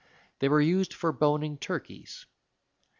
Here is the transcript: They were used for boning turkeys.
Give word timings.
They 0.39 0.49
were 0.49 0.59
used 0.61 0.95
for 0.95 1.11
boning 1.11 1.59
turkeys. 1.59 2.25